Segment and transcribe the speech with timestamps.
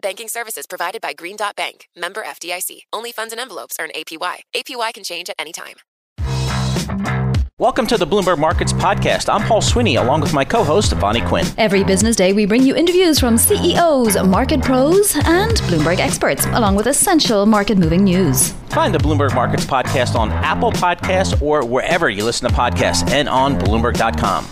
[0.00, 2.80] Banking services provided by Green Dot Bank, member FDIC.
[2.92, 4.36] Only funds and envelopes earn APY.
[4.54, 5.76] APY can change at any time.
[7.58, 9.28] Welcome to the Bloomberg Markets Podcast.
[9.28, 11.44] I'm Paul Sweeney, along with my co host, Vonnie Quinn.
[11.56, 16.76] Every business day, we bring you interviews from CEOs, market pros, and Bloomberg experts, along
[16.76, 18.52] with essential market moving news.
[18.68, 23.28] Find the Bloomberg Markets Podcast on Apple Podcasts or wherever you listen to podcasts and
[23.28, 24.44] on Bloomberg.com.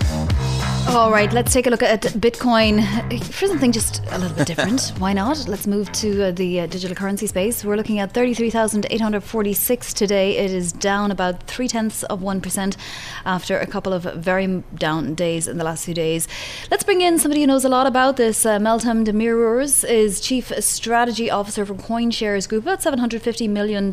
[0.89, 2.81] All right, let's take a look at Bitcoin
[3.25, 4.93] for something just a little bit different.
[4.98, 5.47] Why not?
[5.48, 7.65] Let's move to uh, the uh, digital currency space.
[7.65, 10.37] We're looking at 33,846 today.
[10.39, 12.77] It is down about three tenths of 1%
[13.27, 16.28] after a couple of very down days in the last few days.
[16.70, 18.47] Let's bring in somebody who knows a lot about this.
[18.47, 23.87] Uh, Meltem Demirors is Chief Strategy Officer for CoinShares Group, about $750 million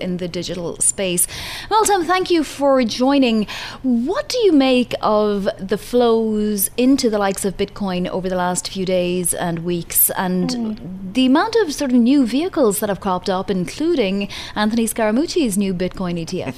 [0.00, 1.26] in the digital space.
[1.70, 3.46] Meltem, thank you for joining.
[3.82, 6.39] What do you make of the flows?
[6.76, 11.12] Into the likes of Bitcoin over the last few days and weeks, and mm.
[11.14, 15.74] the amount of sort of new vehicles that have cropped up, including Anthony Scaramucci's new
[15.74, 16.54] Bitcoin ETF.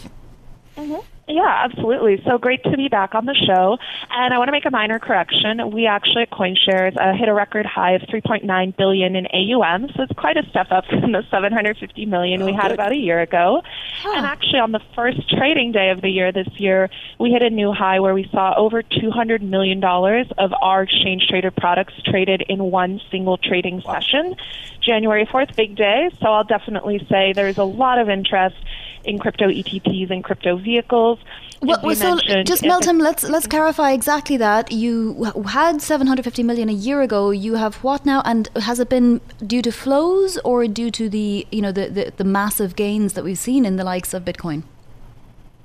[0.76, 1.00] Mm-hmm.
[1.32, 2.22] Yeah, absolutely.
[2.26, 3.78] So great to be back on the show.
[4.10, 5.70] And I want to make a minor correction.
[5.70, 9.88] We actually at CoinShares uh, hit a record high of 3.9 billion in AUM.
[9.96, 12.74] So it's quite a step up from the 750 million oh, we had good.
[12.74, 13.62] about a year ago.
[14.02, 14.12] Huh.
[14.16, 17.50] And actually, on the first trading day of the year this year, we hit a
[17.50, 22.42] new high where we saw over 200 million dollars of our exchange traded products traded
[22.48, 23.94] in one single trading wow.
[23.94, 24.36] session.
[24.82, 26.10] January 4th, big day.
[26.20, 28.56] So I'll definitely say there's a lot of interest
[29.04, 31.18] in crypto ETPs and crypto vehicles.
[31.60, 34.72] Well, so just Meltem, let's let's clarify exactly that.
[34.72, 37.30] You had 750 million a year ago.
[37.30, 38.20] You have what now?
[38.24, 42.12] And has it been due to flows or due to the you know the, the,
[42.16, 44.64] the massive gains that we've seen in the likes of Bitcoin?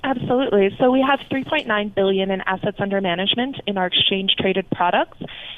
[0.04, 0.70] Absolutely.
[0.80, 5.18] So we have 3.9 billion in assets under management in our exchange traded products,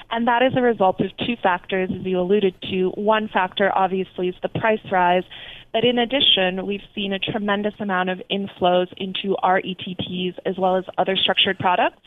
[0.10, 2.90] and that is a result of two factors as you alluded to.
[2.96, 5.24] One factor obviously is the price rise,
[5.72, 10.76] but in addition, we've seen a tremendous amount of inflows into our ETPs as well
[10.78, 12.02] as other structured products.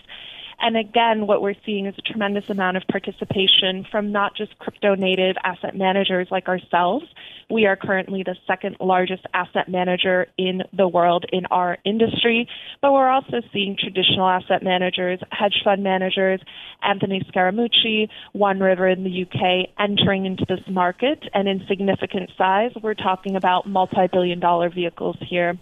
[0.63, 4.95] And again, what we're seeing is a tremendous amount of participation from not just crypto
[4.95, 7.05] native asset managers like ourselves.
[7.51, 12.49] We are currently the second largest asset manager in the world in our industry,
[12.81, 16.41] but we're also seeing traditional asset managers, hedge fund managers,
[16.81, 22.71] Anthony Scaramucci, One River in the UK entering into this market and in significant size.
[22.81, 25.59] We're talking about multi billion dollar vehicles here.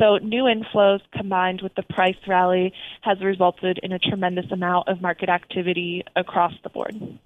[0.00, 2.72] So new inflows combined with the price rally
[3.02, 7.18] has resulted in a tremendous amount of market activity across the board.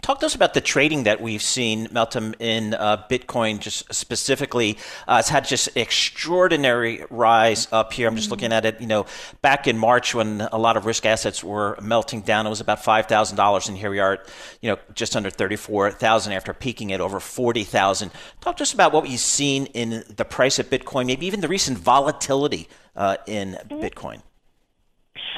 [0.00, 4.78] Talk to us about the trading that we've seen, Meltem, in uh, Bitcoin just specifically.
[5.06, 8.08] Uh, it's had just extraordinary rise up here.
[8.08, 8.80] I'm just looking at it.
[8.80, 9.04] You know,
[9.42, 12.82] back in March when a lot of risk assets were melting down, it was about
[12.82, 14.28] five thousand dollars, and here we are, at,
[14.62, 18.10] you know, just under thirty-four thousand after peaking at over forty thousand.
[18.40, 21.48] Talk to us about what you've seen in the price of Bitcoin, maybe even the
[21.48, 24.22] recent volatility uh, in Bitcoin.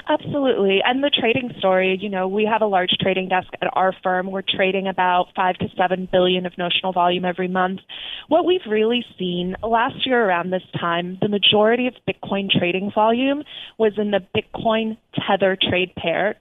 [0.09, 0.81] Absolutely.
[0.85, 4.31] And the trading story, you know, we have a large trading desk at our firm.
[4.31, 7.81] We're trading about five to seven billion of notional volume every month.
[8.29, 13.45] What we've really seen last year around this time, the majority of Bitcoin trading volume
[13.79, 16.37] was in the Bitcoin Tether trade pair.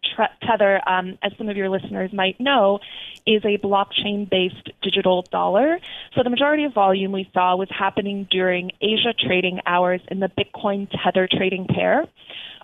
[0.47, 2.79] Tether, um, as some of your listeners might know,
[3.25, 5.79] is a blockchain based digital dollar.
[6.15, 10.29] So the majority of volume we saw was happening during Asia trading hours in the
[10.29, 12.05] Bitcoin Tether trading pair.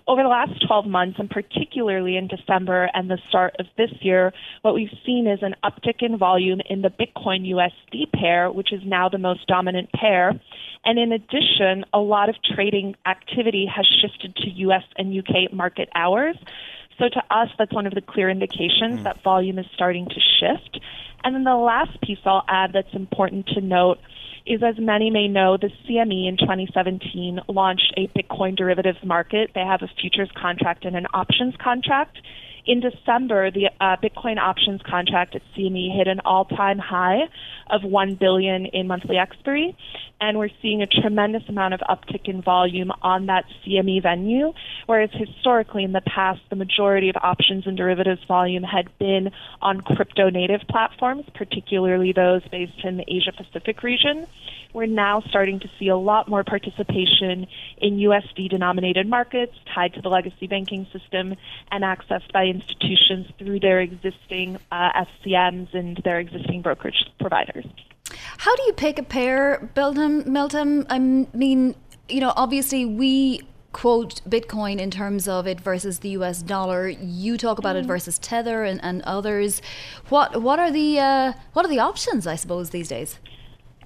[0.08, 4.32] Over the last 12 months, and particularly in December and the start of this year,
[4.62, 8.80] what we've seen is an uptick in volume in the Bitcoin USD pair, which is
[8.84, 10.38] now the most dominant pair.
[10.84, 15.88] And in addition, a lot of trading activity has shifted to US and UK market
[15.96, 16.36] hours.
[16.98, 19.02] So to us, that's one of the clear indications mm.
[19.02, 20.80] that volume is starting to shift.
[21.24, 23.98] And then the last piece I'll add that's important to note
[24.46, 29.50] is as many may know, the CME in 2017 launched a Bitcoin derivatives market.
[29.54, 32.18] They have a futures contract and an options contract.
[32.64, 37.22] In December, the uh, Bitcoin options contract at CME hit an all-time high
[37.70, 39.76] of 1 billion in monthly expiry,
[40.20, 44.52] and we're seeing a tremendous amount of uptick in volume on that CME venue,
[44.86, 49.30] whereas historically in the past, the majority of options and derivatives volume had been
[49.60, 54.26] on crypto native platforms, particularly those based in the Asia Pacific region
[54.76, 57.46] we're now starting to see a lot more participation
[57.78, 61.34] in USD denominated markets tied to the legacy banking system
[61.70, 67.64] and accessed by institutions through their existing uh, and their existing brokerage providers.
[68.38, 70.86] How do you pick a pair, Beltham, Meltem?
[70.90, 71.74] I mean,
[72.08, 73.42] you know, obviously we
[73.72, 76.88] quote Bitcoin in terms of it versus the US dollar.
[76.88, 77.80] You talk about mm.
[77.80, 79.60] it versus Tether and, and others.
[80.08, 83.18] What what are the uh, what are the options, I suppose, these days?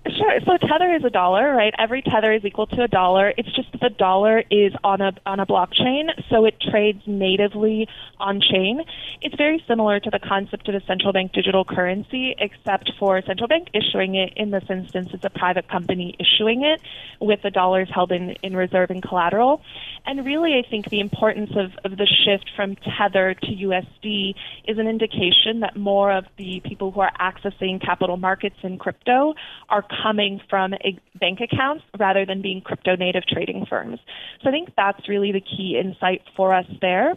[0.08, 0.41] Sure.
[0.47, 1.75] So tether is a dollar, right?
[1.79, 3.35] Every tether is equal to a dollar.
[3.37, 7.87] It's just that the dollar is on a on a blockchain, so it trades natively
[8.19, 8.82] on chain.
[9.20, 13.47] It's very similar to the concept of a central bank digital currency, except for central
[13.47, 14.32] bank issuing it.
[14.37, 16.81] In this instance, it's a private company issuing it
[17.20, 19.61] with the dollars held in, in reserve and collateral.
[20.06, 24.35] And really, I think the importance of, of the shift from tether to USD
[24.67, 29.35] is an indication that more of the people who are accessing capital markets in crypto
[29.69, 30.75] are coming from
[31.19, 33.99] bank accounts rather than being crypto native trading firms.
[34.43, 37.14] So I think that's really the key insight for us there.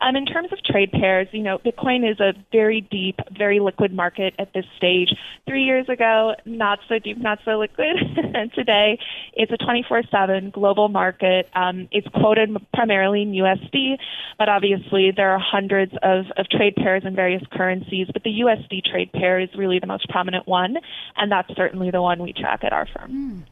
[0.00, 3.92] Um, in terms of trade pairs, you know, Bitcoin is a very deep, very liquid
[3.94, 5.08] market at this stage.
[5.46, 7.96] Three years ago, not so deep, not so liquid.
[8.34, 8.98] and today,
[9.32, 11.48] it's a 24/7 global market.
[11.54, 13.96] Um, it's quoted primarily in USD,
[14.38, 18.08] but obviously there are hundreds of, of trade pairs in various currencies.
[18.12, 20.76] But the USD trade pair is really the most prominent one,
[21.16, 23.12] and that's certainly the one we track at our firm.
[23.12, 23.42] Mm.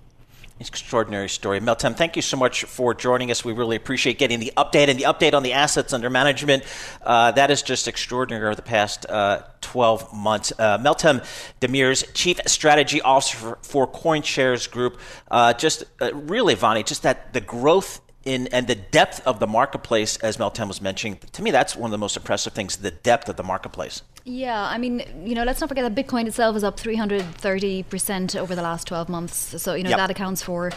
[0.60, 1.58] Extraordinary story.
[1.58, 3.44] Meltem, thank you so much for joining us.
[3.44, 6.62] We really appreciate getting the update and the update on the assets under management.
[7.02, 10.52] Uh, that is just extraordinary over the past uh, 12 months.
[10.56, 11.26] Uh, Meltem
[11.60, 15.00] Demirors Chief Strategy Officer for, for CoinShares Group.
[15.28, 19.46] Uh, just uh, really, Vonnie, just that the growth in and the depth of the
[19.46, 22.90] marketplace, as Meltem was mentioning, to me, that's one of the most impressive things the
[22.90, 24.02] depth of the marketplace.
[24.24, 28.54] Yeah, I mean, you know, let's not forget that Bitcoin itself is up 330% over
[28.54, 29.62] the last 12 months.
[29.62, 29.98] So, you know, yep.
[29.98, 30.72] that accounts for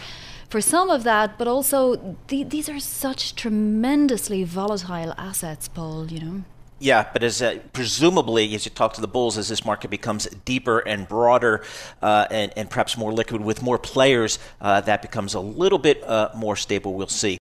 [0.50, 6.20] for some of that, but also the, these are such tremendously volatile assets, Paul, you
[6.20, 6.44] know.
[6.80, 10.26] Yeah, but as uh, presumably, as you talk to the bulls, as this market becomes
[10.44, 11.64] deeper and broader,
[12.00, 16.04] uh, and, and, perhaps more liquid with more players, uh, that becomes a little bit
[16.04, 16.94] uh, more stable.
[16.94, 17.38] We'll see.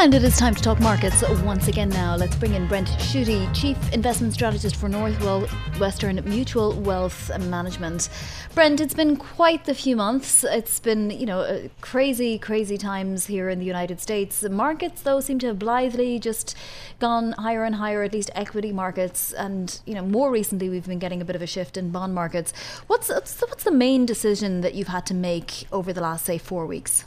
[0.00, 2.16] And it is time to talk markets once again now.
[2.16, 8.08] Let's bring in Brent Schutte, Chief Investment Strategist for Northwestern Mutual Wealth Management.
[8.54, 10.42] Brent, it's been quite the few months.
[10.42, 14.42] It's been, you know, uh, crazy, crazy times here in the United States.
[14.42, 16.56] markets, though, seem to have blithely just
[16.98, 19.34] gone higher and higher, at least equity markets.
[19.34, 22.14] And, you know, more recently, we've been getting a bit of a shift in bond
[22.14, 22.54] markets.
[22.86, 26.64] What's, what's the main decision that you've had to make over the last, say, four
[26.64, 27.04] weeks?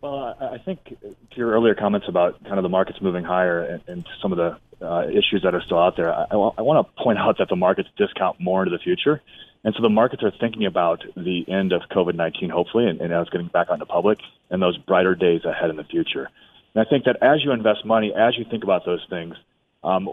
[0.00, 3.82] Well, I think to your earlier comments about kind of the markets moving higher and,
[3.88, 7.02] and some of the uh, issues that are still out there, I, I want to
[7.02, 9.20] point out that the markets discount more into the future.
[9.64, 13.12] And so the markets are thinking about the end of COVID 19, hopefully, and, and
[13.12, 16.30] as getting back onto public and those brighter days ahead in the future.
[16.74, 19.34] And I think that as you invest money, as you think about those things,
[19.82, 20.10] um,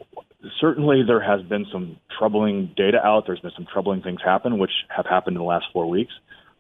[0.60, 3.26] certainly there has been some troubling data out.
[3.28, 6.14] There's been some troubling things happen, which have happened in the last four weeks.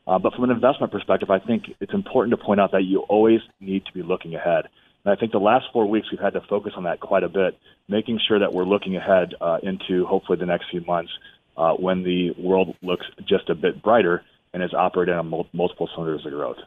[0.08, 3.00] Uh, but from an investment perspective, I think it's important to point out that you
[3.02, 4.68] always need to be looking ahead.
[5.04, 7.30] And I think the last four weeks we've had to focus on that quite a
[7.30, 7.58] bit,
[7.88, 11.12] making sure that we're looking ahead uh, into hopefully the next few months
[11.58, 15.90] uh, when the world looks just a bit brighter and is operating on mul- multiple
[15.94, 16.58] cylinders of growth.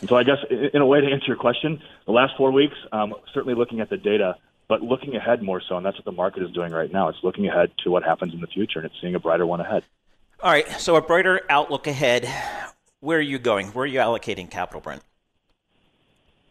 [0.00, 2.76] And so I guess in a way to answer your question, the last four weeks,
[2.92, 4.36] um, certainly looking at the data,
[4.68, 7.08] but looking ahead more so, and that's what the market is doing right now.
[7.08, 9.60] It's looking ahead to what happens in the future, and it's seeing a brighter one
[9.60, 9.82] ahead.
[10.42, 12.26] All right, so a brighter outlook ahead
[13.00, 13.68] where are you going?
[13.68, 15.02] Where are you allocating capital, Brent?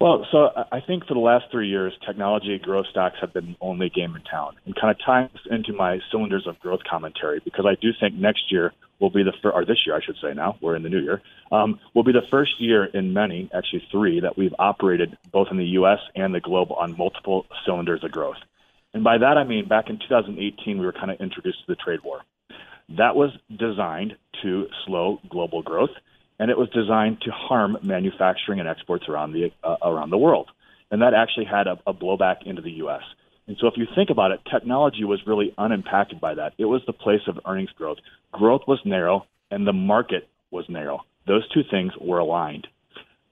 [0.01, 3.57] Well, so I think for the last three years, technology growth stocks have been the
[3.59, 7.65] only game in town, and kind of ties into my cylinders of growth commentary because
[7.67, 10.33] I do think next year will be the first, or this year I should say.
[10.33, 11.21] Now we're in the new year.
[11.51, 15.57] Um, will be the first year in many, actually three, that we've operated both in
[15.57, 15.99] the U.S.
[16.15, 18.37] and the globe on multiple cylinders of growth.
[18.93, 21.75] And by that I mean back in 2018 we were kind of introduced to the
[21.75, 22.21] trade war.
[22.97, 25.91] That was designed to slow global growth
[26.39, 30.49] and it was designed to harm manufacturing and exports around the uh, around the world.
[30.91, 33.03] and that actually had a, a blowback into the U.S.
[33.47, 36.53] And so if you think about it, technology was really unimpacted by that.
[36.57, 37.97] It was the place of earnings growth.
[38.31, 41.01] Growth was narrow, and the market was narrow.
[41.27, 42.67] Those two things were aligned.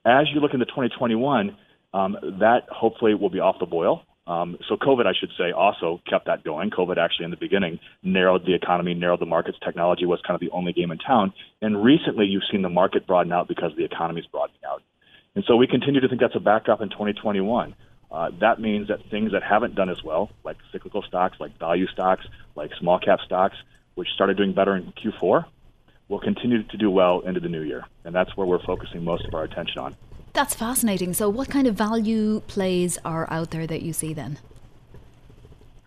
[0.04, 1.56] As you look into 2021,
[1.94, 4.02] um, that hopefully will be off the boil.
[4.28, 6.70] Um, so COVID, I should say, also kept that going.
[6.70, 9.56] COVID actually in the beginning narrowed the economy, narrowed the markets.
[9.64, 11.32] Technology was kind of the only game in town.
[11.62, 14.82] And recently you've seen the market broaden out because the economy is broadening out.
[15.34, 17.74] And so we continue to think that's a backdrop in 2021.
[18.10, 21.86] Uh, that means that things that haven't done as well, like cyclical stocks, like value
[21.86, 23.56] stocks, like small cap stocks,
[23.94, 25.46] which started doing better in Q4,
[26.08, 27.84] will continue to do well into the new year.
[28.04, 29.96] And that's where we're focusing most of our attention on.
[30.32, 31.14] That's fascinating.
[31.14, 34.38] So, what kind of value plays are out there that you see then?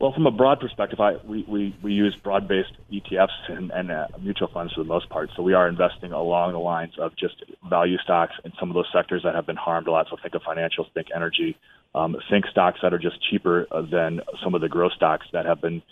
[0.02, 3.92] Well, from a broad perspective, I, we, we, we use broad based ETFs and, and
[3.92, 5.30] uh, mutual funds for the most part.
[5.36, 7.36] So we are investing along the lines of just
[7.70, 10.08] value stocks in some of those sectors that have been harmed a lot.
[10.10, 11.56] So think of financials, think energy,
[11.94, 15.62] um, think stocks that are just cheaper than some of the growth stocks that have
[15.62, 15.84] been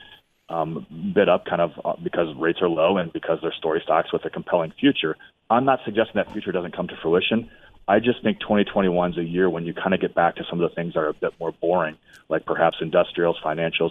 [0.50, 4.12] um, bid up kind of uh, because rates are low and because they're story stocks
[4.12, 5.18] with a compelling future.
[5.51, 7.51] I'm not suggesting that future doesn't come to fruition.
[7.89, 10.62] I just think 2021 is a year when you kind of get back to some
[10.62, 11.98] of the things that are a bit more boring,
[12.29, 13.89] like perhaps industrials, financials,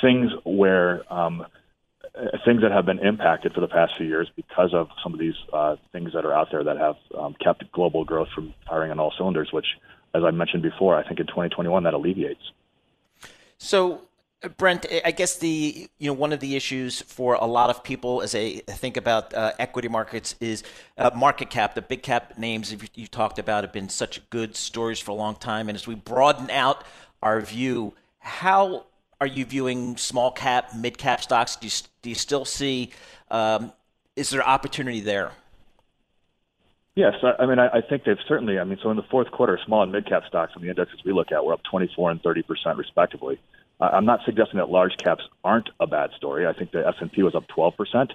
[0.00, 1.44] things where um,
[2.46, 5.34] things that have been impacted for the past few years because of some of these
[5.52, 8.98] uh, things that are out there that have um, kept global growth from firing on
[8.98, 9.66] all cylinders, which,
[10.14, 12.50] as I mentioned before, I think in 2021 that alleviates.
[13.58, 14.00] So
[14.56, 18.22] Brent, I guess the you know one of the issues for a lot of people
[18.22, 20.62] as they think about uh, equity markets is
[20.98, 21.74] uh, market cap.
[21.74, 25.36] The big cap names you, talked about have been such good stories for a long
[25.36, 26.84] time, and as we broaden out
[27.22, 28.86] our view, how
[29.20, 31.56] are you viewing small cap, mid cap stocks?
[31.56, 31.72] Do you,
[32.02, 32.90] do you still see?
[33.30, 33.72] Um,
[34.16, 35.32] is there opportunity there?
[36.96, 38.58] Yes, I, mean I, I think they've certainly.
[38.58, 41.00] I mean, so in the fourth quarter, small and mid cap stocks on the indexes
[41.04, 43.40] we look at were up 24 and 30 percent respectively.
[43.80, 46.46] I'm not suggesting that large caps aren't a bad story.
[46.46, 48.10] I think the S&P was up 12%.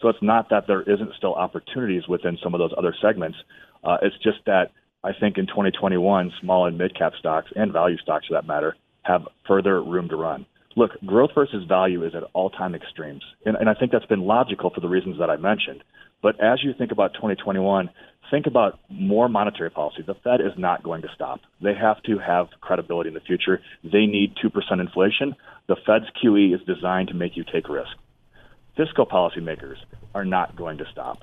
[0.00, 3.38] So it's not that there isn't still opportunities within some of those other segments.
[3.82, 4.70] Uh, it's just that
[5.02, 8.76] I think in 2021, small and mid cap stocks and value stocks, for that matter,
[9.02, 10.46] have further room to run.
[10.76, 13.22] Look, growth versus value is at all time extremes.
[13.44, 15.82] And, and I think that's been logical for the reasons that I mentioned.
[16.22, 17.90] But as you think about 2021,
[18.30, 20.02] think about more monetary policy.
[20.06, 21.40] The Fed is not going to stop.
[21.62, 23.60] They have to have credibility in the future.
[23.84, 25.36] They need 2% inflation.
[25.68, 27.90] The Fed's QE is designed to make you take risk.
[28.76, 29.76] Fiscal policymakers
[30.14, 31.18] are not going to stop.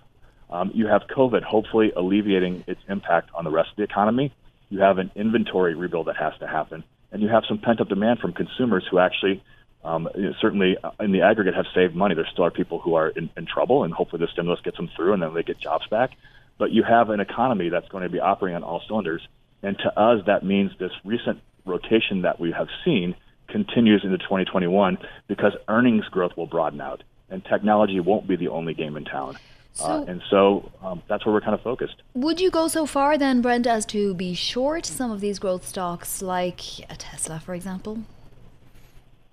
[0.50, 4.34] Um, you have COVID hopefully alleviating its impact on the rest of the economy.
[4.70, 6.84] You have an inventory rebuild that has to happen.
[7.12, 9.44] And you have some pent up demand from consumers who actually
[9.86, 10.10] um,
[10.42, 12.16] certainly uh, in the aggregate have saved money.
[12.16, 14.90] There still are people who are in, in trouble, and hopefully the stimulus gets them
[14.96, 16.12] through, and then they get jobs back.
[16.58, 19.26] But you have an economy that's going to be operating on all cylinders,
[19.62, 23.16] and to us that means this recent rotation that we have seen
[23.48, 28.74] continues into 2021 because earnings growth will broaden out, and technology won't be the only
[28.74, 29.36] game in town.
[29.36, 32.02] Uh, so, uh, and so um, that's where we're kind of focused.
[32.14, 35.68] Would you go so far then, Brent, as to be short some of these growth
[35.68, 38.04] stocks, like a Tesla, for example?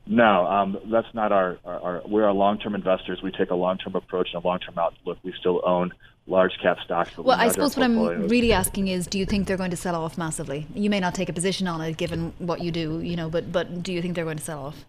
[0.07, 3.21] No, um, that's not our, our, our we're our long-term investors.
[3.23, 5.19] We take a long-term approach and a long-term outlook.
[5.23, 5.93] We still own
[6.27, 7.17] large cap stocks.
[7.17, 9.95] well, I suppose what I'm really asking is, do you think they're going to sell
[9.95, 10.67] off massively?
[10.75, 13.53] You may not take a position on it given what you do, you know, but
[13.53, 14.85] but do you think they're going to sell off?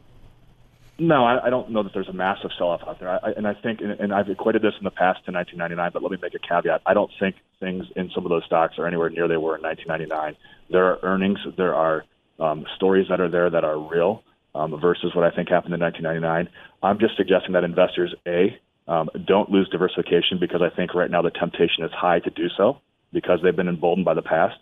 [1.00, 3.10] No, I, I don't know that there's a massive sell-off out there.
[3.10, 6.04] I, and I think, and, and I've equated this in the past to 1999, but
[6.04, 6.84] let me make a caveat.
[6.86, 9.64] I don't think things in some of those stocks are anywhere near they were in
[9.64, 10.36] 1999.
[10.70, 12.06] There are earnings, there are
[12.40, 14.24] um, stories that are there that are real
[14.56, 16.54] um, versus what I think happened in 1999.
[16.82, 21.22] I'm just suggesting that investors, A, um, don't lose diversification because I think right now
[21.22, 22.80] the temptation is high to do so
[23.12, 24.56] because they've been emboldened by the past.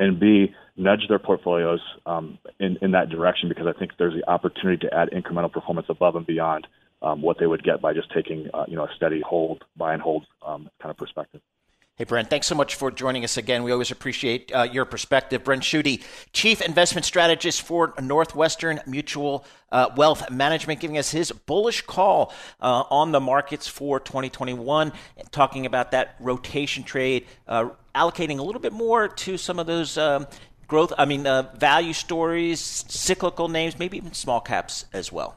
[0.00, 4.28] And B, nudge their portfolios um, in, in that direction because I think there's the
[4.28, 6.66] opportunity to add incremental performance above and beyond
[7.02, 9.92] um, what they would get by just taking uh, you know a steady hold, buy
[9.92, 11.40] and hold um, kind of perspective.
[11.98, 13.64] Hey, Brent, thanks so much for joining us again.
[13.64, 15.42] We always appreciate uh, your perspective.
[15.42, 16.00] Brent Schutte,
[16.32, 22.84] Chief Investment Strategist for Northwestern Mutual uh, Wealth Management, giving us his bullish call uh,
[22.88, 24.92] on the markets for 2021,
[25.32, 29.98] talking about that rotation trade, uh, allocating a little bit more to some of those
[29.98, 30.28] um,
[30.68, 35.36] growth, I mean, uh, value stories, cyclical names, maybe even small caps as well.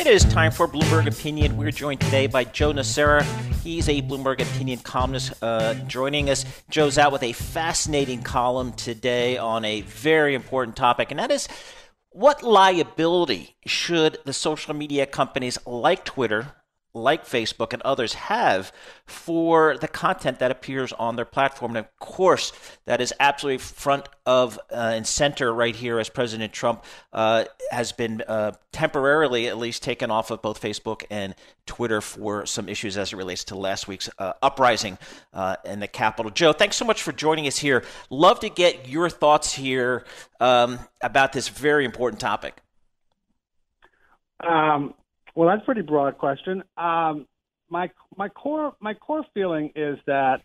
[0.00, 1.58] It is time for Bloomberg Opinion.
[1.58, 3.22] We're joined today by Joe Nocera.
[3.62, 6.46] He's a Bloomberg Opinion columnist uh, joining us.
[6.70, 11.48] Joe's out with a fascinating column today on a very important topic, and that is
[12.08, 16.54] what liability should the social media companies like Twitter,
[16.94, 18.72] like Facebook and others have
[19.06, 21.76] for the content that appears on their platform.
[21.76, 22.52] And of course,
[22.86, 27.92] that is absolutely front of uh, and center right here as President Trump uh, has
[27.92, 31.34] been uh, temporarily, at least, taken off of both Facebook and
[31.66, 34.98] Twitter for some issues as it relates to last week's uh, uprising
[35.32, 36.30] uh, in the Capitol.
[36.30, 37.84] Joe, thanks so much for joining us here.
[38.10, 40.04] Love to get your thoughts here
[40.40, 42.60] um, about this very important topic.
[44.42, 44.94] Um,
[45.40, 46.62] well, that's a pretty broad question.
[46.76, 47.26] Um,
[47.70, 50.42] my my core my core feeling is that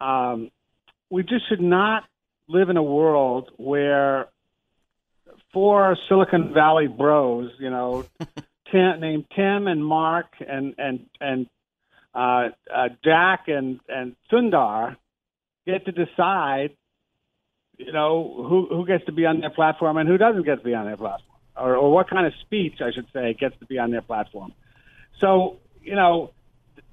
[0.00, 0.50] um,
[1.08, 2.02] we just should not
[2.48, 4.26] live in a world where
[5.52, 8.06] four Silicon Valley bros, you know,
[8.72, 11.46] Tim, named Tim and Mark and and and
[12.12, 14.96] uh, uh, Jack and and Sundar,
[15.64, 16.70] get to decide,
[17.78, 20.64] you know, who who gets to be on their platform and who doesn't get to
[20.64, 23.66] be on their platform or, or what kind of speech, I should say, gets to
[23.66, 24.52] be on their platform.
[25.20, 26.32] So, you know,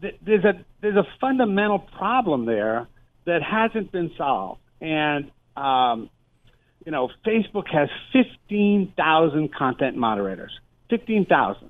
[0.02, 2.88] th- there's a there's a fundamental problem there
[3.26, 6.10] that hasn't been solved, and um,
[6.86, 10.52] you know, Facebook has 15,000 content moderators,
[10.90, 11.70] 15,000.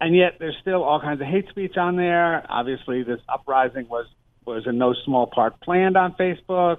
[0.00, 2.44] And yet there's still all kinds of hate speech on there.
[2.48, 4.06] Obviously, this uprising was
[4.44, 6.78] was in no small part planned on Facebook.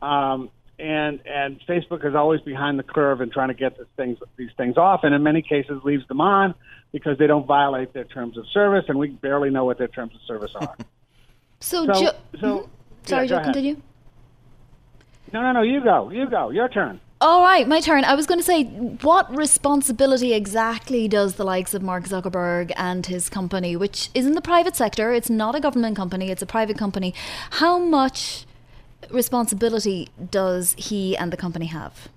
[0.00, 0.50] Um,
[0.80, 4.50] and and Facebook is always behind the curve in trying to get these things these
[4.56, 6.54] things off, and in many cases leaves them on
[6.92, 10.14] because they don't violate their terms of service, and we barely know what their terms
[10.14, 10.74] of service are.
[11.60, 12.10] so, so, jo-
[12.40, 12.70] so mm-hmm.
[13.04, 13.76] sorry, yeah, Joe, continue.
[15.32, 15.62] No, no, no.
[15.62, 16.10] You go.
[16.10, 16.50] You go.
[16.50, 17.00] Your turn.
[17.22, 18.04] All right, my turn.
[18.04, 23.04] I was going to say, what responsibility exactly does the likes of Mark Zuckerberg and
[23.04, 26.46] his company, which is in the private sector, it's not a government company, it's a
[26.46, 27.12] private company,
[27.50, 28.46] how much
[29.10, 32.08] responsibility does he and the company have?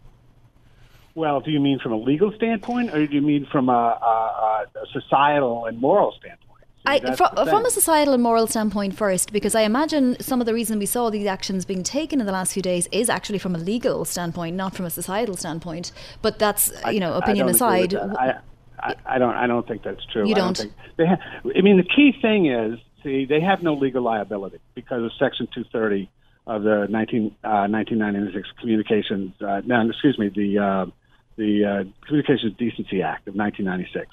[1.15, 4.65] Well, do you mean from a legal standpoint, or do you mean from a, a,
[4.75, 6.39] a societal and moral standpoint?
[6.85, 10.53] I, from, from, a societal and moral standpoint first, because I imagine some of the
[10.53, 13.55] reason we saw these actions being taken in the last few days is actually from
[13.55, 15.93] a legal standpoint, not from a societal standpoint.
[16.21, 17.95] But that's you know, opinion aside.
[17.95, 18.35] I,
[19.05, 19.35] I, don't.
[19.35, 20.27] I don't think that's true.
[20.27, 20.59] You don't.
[20.59, 21.05] I, don't they
[21.57, 25.47] I mean, the key thing is, see, they have no legal liability because of Section
[25.53, 26.09] 230
[26.45, 29.33] of the 19, uh, 1996 Communications.
[29.41, 30.85] Uh, no, excuse me, the uh,
[31.35, 34.07] the uh, Communications Decency Act of 1996.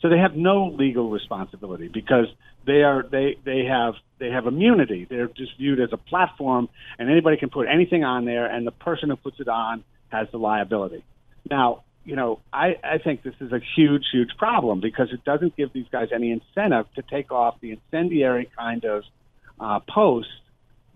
[0.00, 2.26] So they have no legal responsibility because
[2.66, 5.06] they are they they have they have immunity.
[5.08, 6.68] They're just viewed as a platform,
[6.98, 10.28] and anybody can put anything on there, and the person who puts it on has
[10.30, 11.04] the liability.
[11.48, 15.56] Now, you know, I, I think this is a huge, huge problem because it doesn't
[15.56, 19.04] give these guys any incentive to take off the incendiary kind of
[19.60, 20.32] uh, posts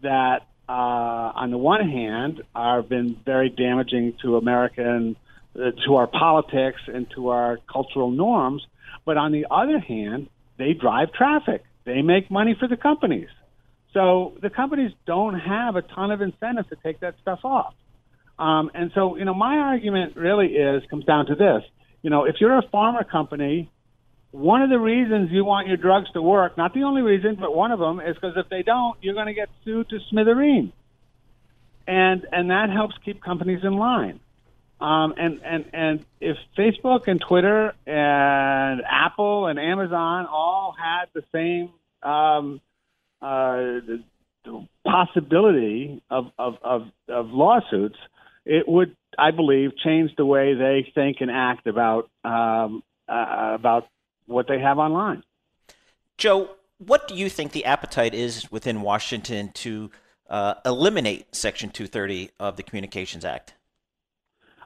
[0.03, 5.17] that, uh, on the one hand, have been very damaging to American,
[5.55, 8.67] uh, to our politics and to our cultural norms.
[9.05, 11.65] But on the other hand, they drive traffic.
[11.85, 13.29] They make money for the companies.
[13.93, 17.75] So the companies don't have a ton of incentive to take that stuff off.
[18.39, 21.63] Um, and so, you know, my argument really is comes down to this.
[22.03, 23.71] You know, if you're a pharma company,
[24.31, 27.55] one of the reasons you want your drugs to work, not the only reason, but
[27.55, 30.73] one of them is because if they don't, you're going to get sued to smithereens.
[31.87, 34.21] And and that helps keep companies in line.
[34.81, 41.23] Um, and, and, and if Facebook and Twitter and Apple and Amazon all had the
[41.33, 41.71] same
[42.03, 42.61] um,
[43.23, 44.03] uh, the
[44.85, 47.97] possibility of, of, of, of lawsuits,
[48.45, 53.89] it would, I believe, change the way they think and act about um, uh, about
[54.27, 55.23] what they have online.
[56.19, 59.91] Joe, what do you think the appetite is within Washington to
[60.29, 63.55] uh, eliminate Section 230 of the Communications Act?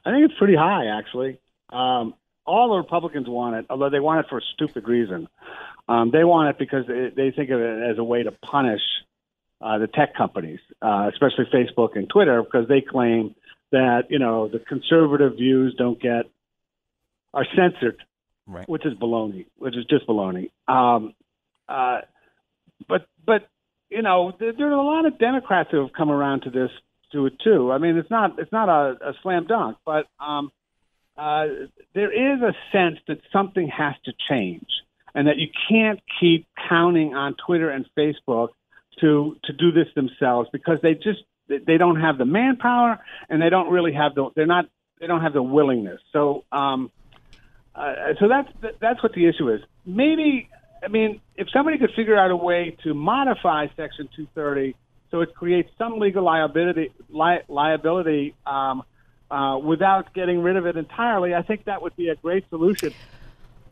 [0.05, 1.39] I think it's pretty high, actually.
[1.69, 5.27] Um, all the Republicans want it, although they want it for a stupid reason.
[5.87, 8.81] Um, they want it because they, they think of it as a way to punish
[9.61, 13.35] uh, the tech companies, uh, especially Facebook and Twitter, because they claim
[13.71, 16.25] that you know the conservative views don't get
[17.33, 18.03] are censored,
[18.51, 18.67] Right.
[18.67, 20.51] which is baloney, which is just baloney.
[20.67, 21.13] Um,
[21.69, 22.01] uh,
[22.87, 23.47] but but
[23.89, 26.69] you know, there, there are a lot of Democrats who have come around to this
[27.13, 27.71] to it too.
[27.71, 30.51] I mean, it's not it's not a, a slam dunk, but um,
[31.17, 31.45] uh,
[31.93, 34.67] there is a sense that something has to change,
[35.15, 38.49] and that you can't keep counting on Twitter and Facebook
[38.99, 43.49] to to do this themselves because they just they- don't have the manpower and they
[43.49, 44.65] don't really have the they're not
[44.99, 45.99] they don't have the willingness.
[46.13, 46.91] So um,
[47.75, 49.61] uh, so that's that's what the issue is.
[49.85, 50.49] Maybe
[50.83, 54.75] I mean if somebody could figure out a way to modify Section 230
[55.11, 58.83] so it creates some legal liability li- liability um,
[59.29, 62.93] uh, without getting rid of it entirely, I think that would be a great solution.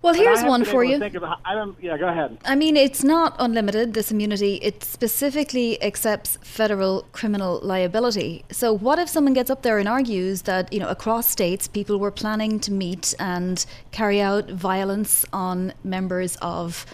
[0.02, 0.98] Well, But here's one for you.
[0.98, 2.38] think of I don't, yeah, go ahead.
[2.46, 4.56] I mean, it's not unlimited, this immunity.
[4.62, 8.46] It specifically accepts federal criminal liability.
[8.50, 12.00] So, what if someone gets up there and argues that, you know, across states, people
[12.00, 16.86] were planning to meet and carry out violence on members of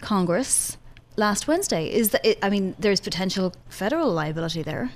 [0.00, 0.76] Congress
[1.16, 1.86] last Wednesday?
[1.86, 4.90] Is that, I mean, there's potential federal liability there.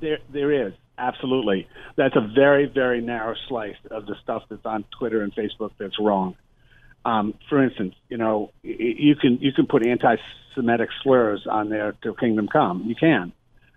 [0.00, 1.68] There, there is absolutely.
[1.96, 5.98] That's a very, very narrow slice of the stuff that's on Twitter and Facebook that's
[5.98, 6.36] wrong.
[7.04, 12.14] Um, for instance, you know, you can you can put anti-Semitic slurs on there to
[12.14, 12.84] Kingdom Come.
[12.86, 13.32] You can.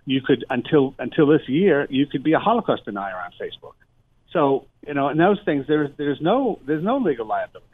[0.05, 3.75] You could until until this year, you could be a Holocaust denier on Facebook.
[4.33, 7.67] So you know, and those things there's there's no there's no legal liability.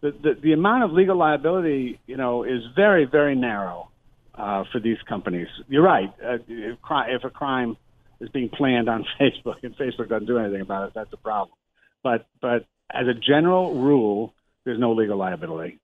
[0.00, 3.90] The the, the amount of legal liability, you know, is very very narrow
[4.34, 5.48] uh, for these companies.
[5.68, 6.12] You're right.
[6.22, 7.76] Uh, if, if a crime
[8.20, 11.56] is being planned on Facebook and Facebook doesn't do anything about it, that's a problem.
[12.02, 15.78] But but as a general rule, there's no legal liability.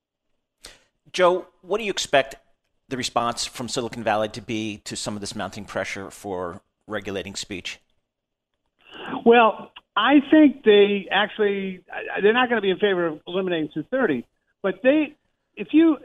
[1.12, 2.36] Joe, what do you expect
[2.88, 7.34] the response from Silicon Valley to be to some of this mounting pressure for regulating
[7.34, 7.80] speech?
[9.24, 11.84] Well, I think they actually
[12.22, 14.26] they're not going to be in favor of eliminating 230,
[14.62, 15.16] but they
[15.56, 15.98] if you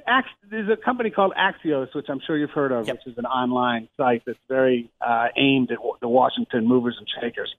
[0.49, 2.95] there's a company called Axios, which I'm sure you've heard of, Yep.
[2.97, 7.53] which is an online site that's very uh, aimed at the Washington movers and shakers.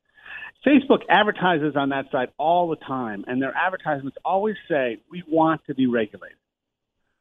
[0.66, 5.64] Facebook advertises on that site all the time, and their advertisements always say, "We want
[5.66, 6.37] to be regulated."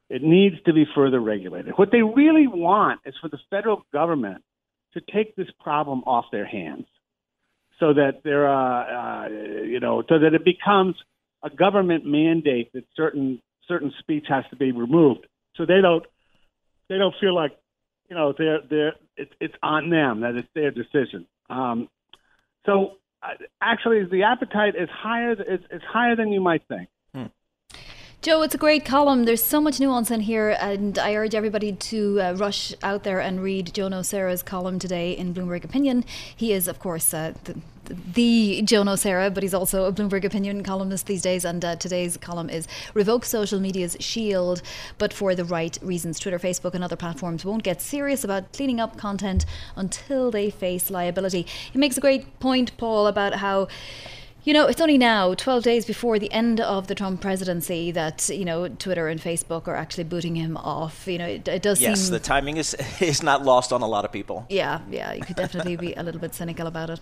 [0.10, 1.74] It needs to be further regulated.
[1.78, 4.44] What they really want is for the federal government
[4.94, 6.88] to take this problem off their hands
[7.80, 10.96] so that there are, uh, you know, so that it becomes
[11.44, 15.28] a government mandate that certain certain speech has to be removed.
[15.56, 16.06] So they don't
[16.90, 17.58] they don't feel like,
[18.10, 21.26] you know, they're they're it's it's on them that it's their decision.
[21.50, 21.90] Um,
[22.66, 22.98] so
[23.62, 25.32] actually, the appetite is higher.
[25.32, 26.90] It's, it's higher than you might think.
[28.24, 29.26] Joe, it's a great column.
[29.26, 33.20] There's so much nuance in here, and I urge everybody to uh, rush out there
[33.20, 36.04] and read Joe Nocera's column today in Bloomberg Opinion.
[36.36, 40.64] He is, of course, uh, the, the Joe Nocera, but he's also a Bloomberg Opinion
[40.64, 41.46] columnist these days.
[41.46, 44.64] And uh, today's column is Revoke Social Media's Shield,
[44.98, 46.20] but for the right reasons.
[46.20, 50.90] Twitter, Facebook, and other platforms won't get serious about cleaning up content until they face
[50.90, 51.46] liability.
[51.72, 53.68] He makes a great point, Paul, about how.
[54.48, 58.30] You know, it's only now, 12 days before the end of the Trump presidency, that,
[58.30, 61.06] you know, Twitter and Facebook are actually booting him off.
[61.06, 62.14] You know, it, it does Yes, seem.
[62.14, 64.46] the timing is is not lost on a lot of people.
[64.48, 67.02] yeah, yeah, you could definitely be a little bit cynical about it.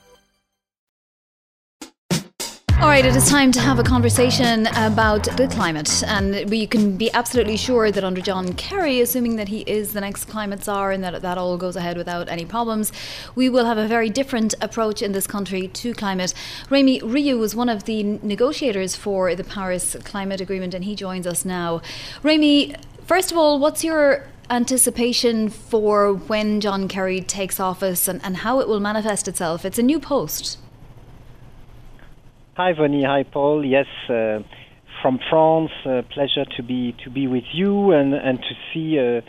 [2.81, 6.03] All right, it is time to have a conversation about the climate.
[6.07, 10.01] And we can be absolutely sure that under John Kerry, assuming that he is the
[10.01, 12.91] next climate czar and that that all goes ahead without any problems,
[13.35, 16.33] we will have a very different approach in this country to climate.
[16.71, 21.27] Remy Rioux was one of the negotiators for the Paris Climate Agreement, and he joins
[21.27, 21.83] us now.
[22.23, 28.37] Remy, first of all, what's your anticipation for when John Kerry takes office and, and
[28.37, 29.65] how it will manifest itself?
[29.65, 30.57] It's a new post.
[32.61, 33.03] Hi, Vonnie.
[33.03, 33.65] Hi, Paul.
[33.65, 34.37] Yes, uh,
[35.01, 35.71] from France.
[35.83, 39.21] Uh, pleasure to be to be with you and and to see uh,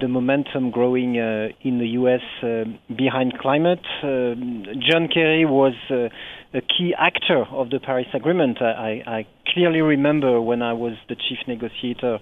[0.00, 2.20] the momentum growing uh, in the U.S.
[2.42, 3.84] Uh, behind climate.
[4.02, 6.08] Um John Kerry was uh,
[6.54, 8.62] a key actor of the Paris Agreement.
[8.62, 12.18] I, I clearly remember when I was the chief negotiator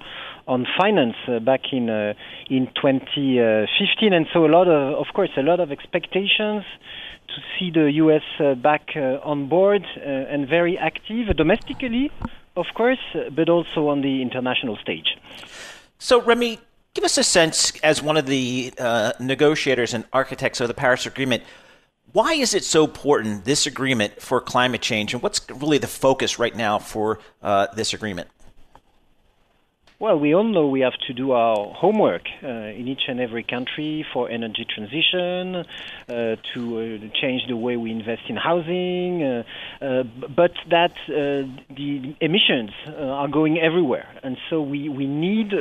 [0.47, 2.15] on finance uh, back in uh,
[2.49, 6.65] in 2015, and so a lot of, of course, a lot of expectations
[7.29, 8.23] to see the U.S.
[8.39, 12.11] Uh, back uh, on board uh, and very active domestically,
[12.57, 15.17] of course, but also on the international stage.
[15.99, 16.59] So, Remy,
[16.95, 21.07] give us a sense as one of the uh, negotiators and architects of the Paris
[21.07, 21.43] Agreement.
[22.13, 25.13] Why is it so important, this agreement, for climate change?
[25.13, 28.29] And what's really the focus right now for uh, this agreement?
[29.99, 33.43] Well, we all know we have to do our homework uh, in each and every
[33.43, 35.65] country for energy transition,
[36.09, 39.43] uh, to uh, change the way we invest in housing, uh,
[39.81, 44.09] uh, but that uh, the emissions are going everywhere.
[44.23, 45.55] And so we, we need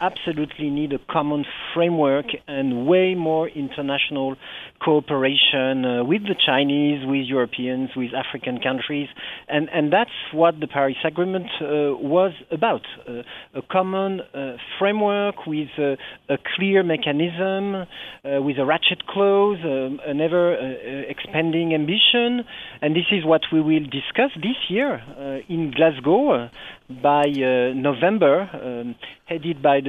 [0.00, 4.36] absolutely need a common framework and way more international
[4.80, 9.08] cooperation uh, with the Chinese, with Europeans, with African countries,
[9.48, 13.22] and and that's what the Paris Agreement uh, was about: uh,
[13.54, 17.86] a common uh, framework with a clear mechanism, uh,
[18.42, 22.44] with a ratchet clause, um, an ever uh, expanding ambition,
[22.82, 25.02] and this is what we will discuss this year
[25.48, 26.48] in Glasgow
[27.02, 27.24] by
[27.74, 28.94] November, um,
[29.26, 29.87] headed by the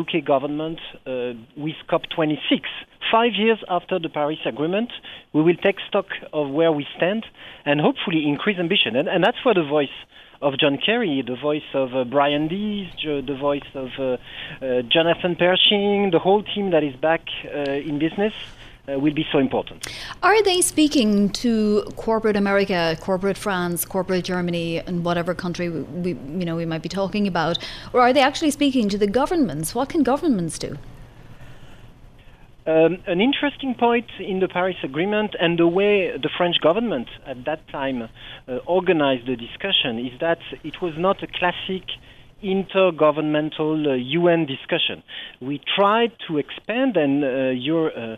[0.00, 0.78] UK government
[1.56, 2.62] with COP26
[3.10, 4.90] five years after the Paris Agreement,
[5.32, 7.26] we will take stock of where we stand
[7.64, 8.96] and hopefully increase ambition.
[8.96, 9.88] And, and that's where the voice
[10.42, 14.16] of John Kerry, the voice of uh, Brian Deese, the voice of uh,
[14.64, 18.32] uh, Jonathan Pershing, the whole team that is back uh, in business.
[18.90, 19.86] Uh, will be so important.
[20.22, 26.10] Are they speaking to corporate America, corporate France, corporate Germany, and whatever country we, we,
[26.10, 27.58] you know we might be talking about,
[27.92, 29.74] or are they actually speaking to the governments?
[29.74, 30.78] What can governments do?
[32.66, 37.44] Um, an interesting point in the Paris Agreement and the way the French government at
[37.44, 41.84] that time uh, organized the discussion is that it was not a classic
[42.42, 45.02] intergovernmental uh, UN discussion.
[45.40, 48.16] We tried to expand and uh, your uh,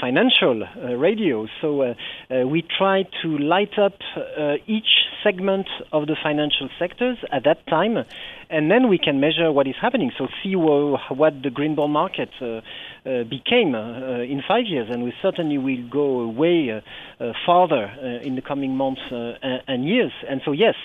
[0.00, 1.94] financial uh, radio, so uh,
[2.30, 3.94] uh, we tried to light up
[4.66, 7.96] each segment of the financial sectors at that time,
[8.54, 10.10] and then we can measure what is happening.
[10.18, 15.02] So see what the green bond market uh, uh, became uh, in five years, and
[15.04, 16.82] we certainly will go way
[17.46, 17.84] farther
[18.22, 20.12] in the coming months and years.
[20.28, 20.76] And so yes,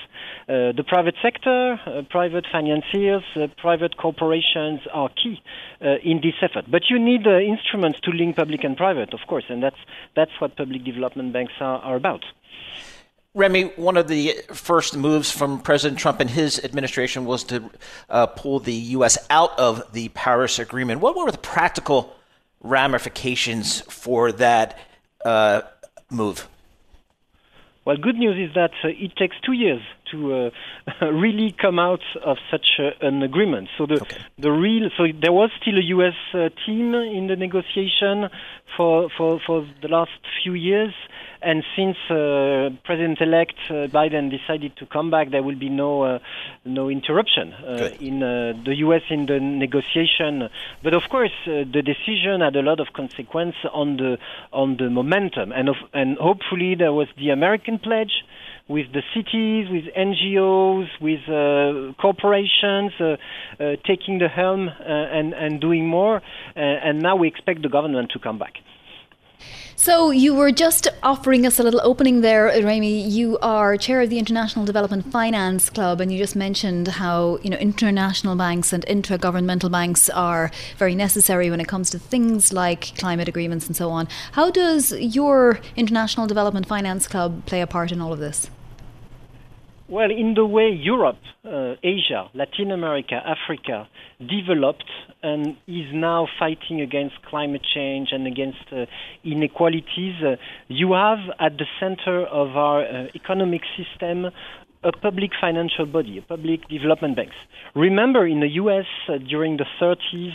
[0.47, 1.79] the private sector,
[2.09, 5.41] private financiers, uh, private corporations are key
[5.81, 6.65] uh, in this effort.
[6.69, 9.81] But you need uh, instruments to link public and private, of course, and that's
[10.15, 12.23] that's what public development banks are, are about.
[13.39, 17.69] Remy, one of the first moves from President Trump and his administration was to
[18.09, 19.17] uh, pull the U.S.
[19.29, 20.99] out of the Paris Agreement.
[20.99, 22.13] What were the practical
[22.61, 24.77] ramifications for that
[25.23, 25.61] uh,
[26.09, 26.49] move?
[27.85, 30.51] Well, good news is that uh, it takes two years to
[31.01, 33.69] uh, really come out of such an agreement.
[33.77, 34.17] So the okay.
[34.37, 36.13] the real so there was still a U.S.
[36.33, 38.29] Uh, team in the negotiation
[38.75, 40.11] for for for the last
[40.43, 40.93] few years,
[41.41, 46.19] and since uh, President-elect uh, Biden decided to come back, there will be no uh,
[46.65, 47.53] no interruption
[47.99, 49.01] in the U.S.
[49.09, 50.49] in the negotiation.
[50.83, 54.17] But of course, the decision had a lot of consequence on the
[54.51, 58.23] on the momentum, and of, and hopefully there was the American pledge
[58.69, 63.17] with the cities, with NGOs, with uh, corporations uh,
[63.59, 66.17] uh, taking the helm uh, and, and doing more.
[66.55, 68.53] Uh, and now we expect the government to come back.
[69.75, 73.07] So you were just offering us a little opening there, Remy.
[73.07, 77.49] You are chair of the International Development Finance Club, and you just mentioned how you
[77.49, 82.93] know international banks and intergovernmental banks are very necessary when it comes to things like
[82.97, 84.09] climate agreements and so on.
[84.33, 88.51] How does your International Development Finance Club play a part in all of this?
[89.89, 93.87] Well, in the way Europe, uh, Asia, Latin America, Africa
[94.19, 94.85] developed
[95.23, 98.85] and is now fighting against climate change and against uh,
[99.23, 100.35] inequalities, uh,
[100.67, 104.25] you have at the center of our uh, economic system
[104.83, 107.35] a public financial body, a public development banks.
[107.73, 108.85] Remember, in the U.S.
[109.07, 110.33] Uh, during the 30s,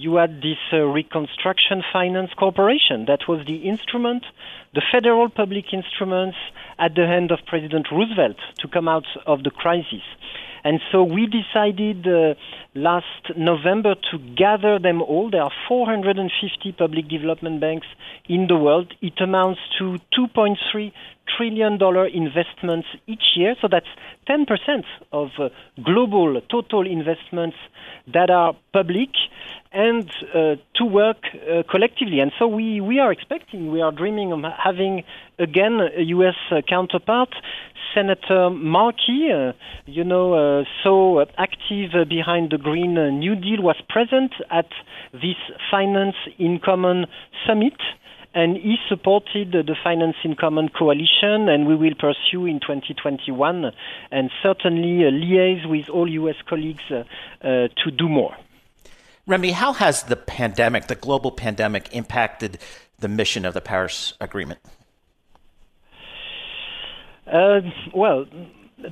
[0.00, 3.04] you had this uh, Reconstruction Finance Corporation.
[3.06, 4.24] That was the instrument,
[4.74, 6.38] the federal public instruments
[6.78, 10.02] at the hand of President Roosevelt to come out of the crisis.
[10.64, 12.34] And so we decided uh,
[12.74, 15.30] last November to gather them all.
[15.30, 17.86] There are 450 public development banks
[18.28, 18.92] in the world.
[19.00, 20.92] It amounts to 2.3
[21.36, 23.54] trillion dollar investments each year.
[23.60, 23.86] So that's
[24.28, 25.48] 10% of uh,
[25.82, 27.56] global total investments
[28.12, 29.10] that are public
[29.72, 32.20] and uh, to work uh, collectively.
[32.20, 35.04] And so we, we are expecting, we are dreaming of having
[35.38, 36.34] again a U.S.
[36.50, 37.30] Uh, counterpart,
[37.94, 39.52] Senator Markey, uh,
[39.86, 44.68] you know, uh, so active behind the Green New Deal, was present at
[45.12, 45.36] this
[45.70, 47.06] Finance in Common
[47.46, 47.74] summit
[48.34, 53.72] and he supported the Finance in Common coalition, and we will pursue in 2021
[54.10, 56.36] and certainly uh, liaise with all U.S.
[56.48, 57.04] colleagues uh,
[57.42, 58.36] uh, to do more.
[59.26, 62.58] Remy, how has the pandemic, the global pandemic, impacted
[62.98, 64.60] the mission of the Paris Agreement?
[67.26, 67.60] Uh,
[67.94, 68.26] well,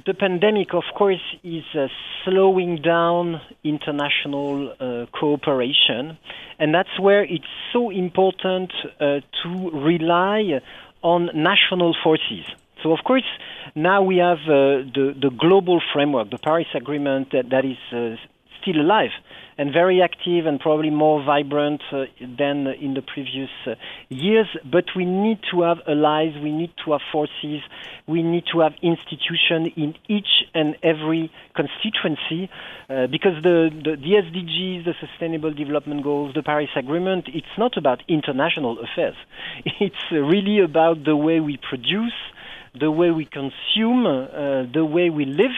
[0.07, 1.89] the pandemic, of course, is uh,
[2.25, 6.19] slowing down international uh, cooperation,
[6.59, 10.61] and that's where it's so important uh, to rely
[11.03, 12.45] on national forces.
[12.83, 13.25] So, of course,
[13.75, 18.17] now we have uh, the, the global framework, the Paris Agreement, that, that is uh,
[18.61, 19.11] still alive
[19.59, 23.75] and very active and probably more vibrant uh, than in the previous uh,
[24.09, 24.47] years.
[24.65, 27.61] But we need to have allies, we need to have forces,
[28.07, 32.49] we need to have institutions in each and every constituency
[32.89, 37.77] uh, because the, the, the SDGs, the Sustainable Development Goals, the Paris Agreement, it's not
[37.77, 39.17] about international affairs.
[39.81, 42.19] It's really about the way we produce,
[42.79, 45.57] the way we consume, uh, the way we live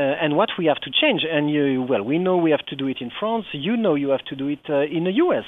[0.00, 1.24] and what we have to change.
[1.28, 3.46] And you, well, we know we have to do it in France.
[3.52, 5.44] You know you have to do it uh, in the U.S.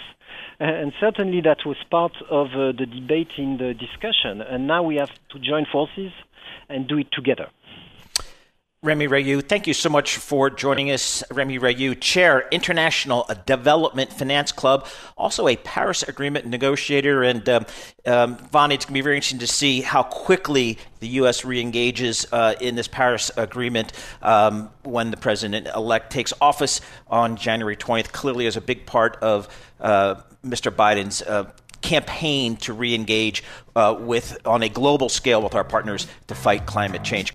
[0.60, 4.40] Uh, and certainly that was part of uh, the debate in the discussion.
[4.40, 6.12] And now we have to join forces
[6.68, 7.48] and do it together.
[8.82, 11.22] Remy Rioux, thank you so much for joining us.
[11.30, 14.86] Remy Rioux, Chair, International Development Finance Club,
[15.18, 17.22] also a Paris Agreement negotiator.
[17.22, 17.66] And um,
[18.06, 21.42] um, it's going to be very interesting to see how quickly the U.S.
[21.42, 27.76] reengages uh, in this Paris Agreement um, when the president elect takes office on January
[27.76, 28.12] 20th.
[28.12, 29.46] Clearly, is a big part of
[29.78, 30.74] uh, Mr.
[30.74, 33.42] Biden's uh, campaign to reengage
[33.76, 37.34] uh, with on a global scale with our partners to fight climate change.